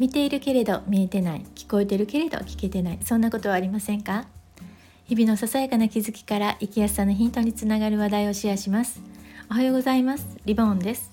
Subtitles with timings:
[0.00, 4.24] 見ているけれど見えてない聞こえてるけれど聞けてないそんなことはありませんか？
[5.04, 9.02] 日々のささやかな気づきから生きやすさのヒントにつながる話題をシェアします。
[9.50, 11.10] おはようございますリボンです。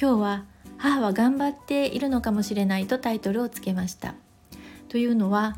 [0.00, 0.44] 今日は
[0.78, 4.14] 母は頑張っているのかもしれないとタイトルをつけました。
[4.88, 5.56] というのは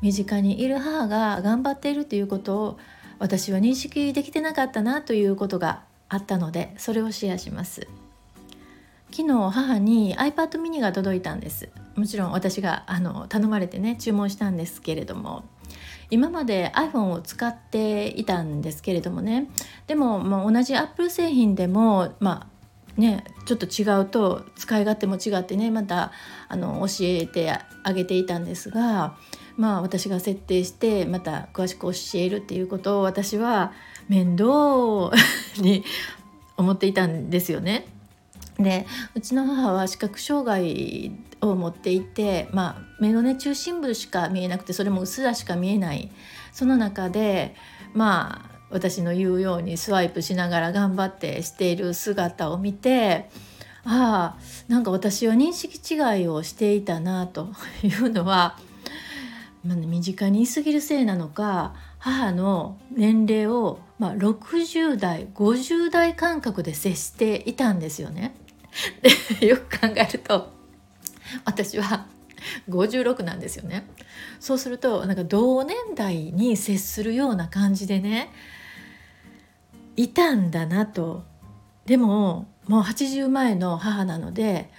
[0.00, 2.78] 身近にいる母が頑張っているということを
[3.18, 7.88] 私は認識できてなかったなということがあったのでそれをシェアします。
[9.16, 11.68] 昨日母に iPad mini が届いたんです。
[11.94, 15.44] もちろん私があの頼まれてね注文したんですけれども。
[16.10, 19.48] 今まで iPhone を使っていたんですけれどもね。
[19.86, 22.48] でも、まあ、同じ Apple 製品でもま
[22.96, 26.10] あねちょっと違うと使い勝手も違ってねまた
[26.48, 29.16] あの教えてあげていたんですが
[29.56, 33.72] まあ私が設定してまた詳しく教えるっていうことを私は
[34.08, 35.12] 面倒
[35.58, 35.84] に
[36.56, 37.93] 思っていたんですよね。
[38.58, 46.10] でうちの母は視覚障害を持っていて、まあ、目のね中心部しか見えなくてそれもうすらしか見えない
[46.52, 47.54] その中で
[47.92, 53.28] まあ私の言うようにスワイプしながら頑張ってしている姿を見て
[53.84, 58.58] ああなんか私は認識違いをしていたなと いうのは
[59.64, 68.34] まあ、身近にいすぎるせいなのか母の年齢を、まあ、60代50代感覚で接していたんですよね。
[69.38, 70.52] でよく考えると
[71.44, 72.06] 私は
[72.68, 73.86] 56なんですよね。
[74.38, 78.30] そうするとなんか同年代に接するような感じでね
[79.96, 81.24] いたんだなと。
[81.86, 84.70] でももう80前の母なので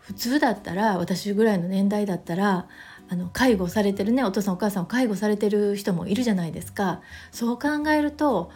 [0.00, 2.66] 普通だったら私ぐらいの年代だったら
[3.08, 7.00] あの介護されてるねお父さんお母さんを介護されてる人もいるじゃないですか
[7.30, 8.50] そう考えると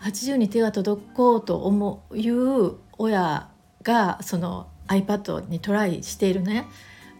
[0.00, 3.48] 80に手が届こうと思ういう親
[3.82, 6.66] がその iPad にトライしているね。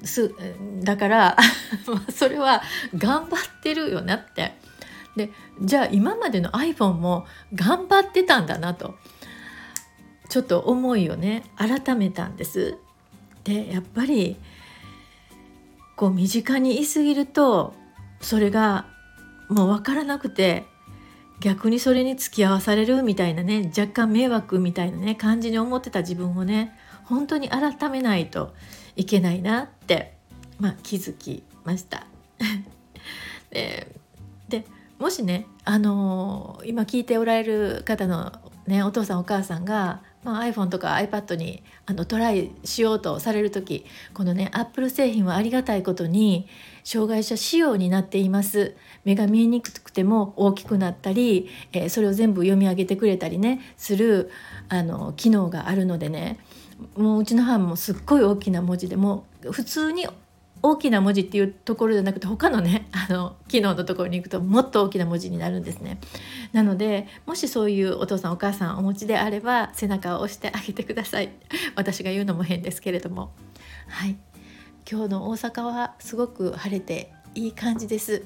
[0.03, 0.35] す
[0.83, 1.37] だから
[2.11, 2.63] それは
[2.97, 4.55] 頑張ってるよなって。
[5.17, 8.95] でじゃあ今までの iPhone も頑張ってたんだなと
[10.29, 11.45] ちょっと思いをね。
[11.57, 12.79] 改めたんです。
[13.45, 14.37] でやっぱり
[15.97, 17.75] こう身近にいすぎると
[18.21, 18.87] それが
[19.49, 20.65] もう分からなくて
[21.41, 28.55] 逆にそれに付き合わされるみたいなね若干迷惑みたいなね感じに思ってた自分をね本当に改めないと
[28.95, 30.15] いけないなって、
[30.59, 32.07] まあ、気づきました。
[33.51, 33.87] で
[34.49, 34.65] で
[34.99, 38.33] もしね、あのー、今聞いておられる方の、
[38.67, 46.47] ね、お父さんお母さんがまあ、iPhone とか iPad にあのトライしようとされる時このね Apple 製品はありがたいことに
[46.85, 48.77] 障害者仕様になっています。
[49.05, 54.31] 目が見えにくくても大きくなったり、えー、それを全部読み上げてくれたりねする
[54.69, 56.39] あの機能があるのでね
[56.97, 60.07] もううちの母もすっごい大きな文字でも普通に
[60.63, 65.99] 大きな文字っていうところじゃなくて他のね あの機能のところに行くともっと大きな文字になるんですね。
[66.53, 71.31] なのでもしそういうお父さんお母さんお持ちであれば背中を押してあげてください。
[71.77, 73.33] 私が言うのも変ですけれども。
[73.89, 74.17] はい
[74.91, 78.25] 今日の大阪はすごく晴れていい感じです。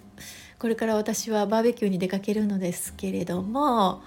[0.59, 4.03] これから私はバーベキューに出かけるのですけれども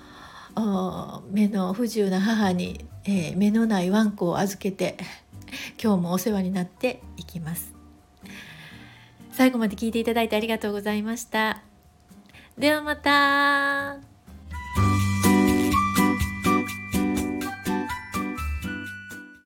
[1.30, 4.98] 目の不自由な母に、えー、目のないワンコを預けて
[5.82, 7.77] 今日もお世話になっていきます。
[9.38, 11.62] 最後まで聞いていただいてありがとうございました。
[12.58, 14.07] ではまた